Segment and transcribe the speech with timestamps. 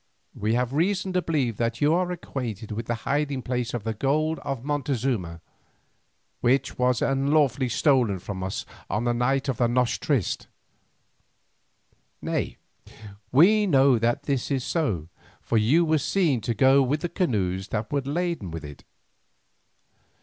[0.33, 3.93] We have reason to believe that you are acquainted with the hiding place of the
[3.93, 5.41] gold of Montezuma,
[6.39, 10.47] which was unlawfully stolen from us on the night of the noche triste.
[12.19, 12.57] Nay,
[13.31, 15.07] we know that this is so,
[15.39, 18.83] for you were seen to go with the canoes that were laden with it.